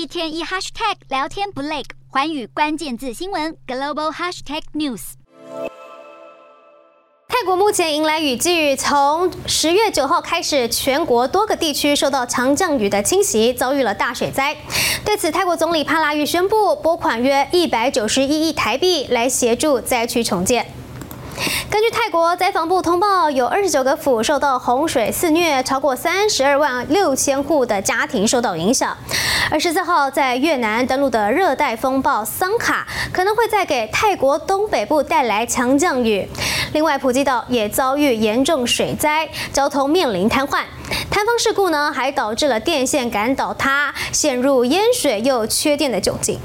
[0.00, 5.00] 一天一 hashtag 聊天不累，环宇关键字新闻 global hashtag news。
[7.28, 14.56] 泰国目前迎来雨季，从十月九号开始，全国多个地区受到强降雨的侵袭，遭遇了大水灾。
[15.04, 20.66] 对此，泰国总理帕拉育宣布拨款约一百九十一亿台币来协助灾区重建。
[21.70, 28.96] 根据泰国灾防部通报，有二十九个府受到洪水肆虐，超过三十二万六千户的家庭受到影响。
[29.50, 36.28] 而十四号在越南登陆的热带风暴桑卡，可能会再给泰国东北部带来强降雨。
[36.72, 40.62] 另外，普吉岛也遭遇严重水灾，交通面临瘫痪。
[41.10, 46.38] 塌方事故呢，还导致了电线杆倒塌，陷入淹水又缺电的窘境。